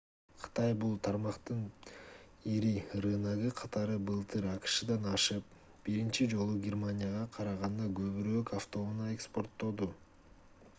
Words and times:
кытай 0.43 0.71
бул 0.83 0.93
тармактын 1.07 1.59
ири 2.53 2.71
рыногу 3.05 3.51
катары 3.59 3.99
былтыр 4.09 4.49
акшдан 4.53 5.07
ашып 5.13 5.53
биринчи 5.89 6.29
жолу 6.35 6.59
германияга 6.67 7.23
караганда 7.39 7.89
көбүрөөк 8.03 8.53
автоунаа 8.63 9.15
экспорттоду 9.21 9.95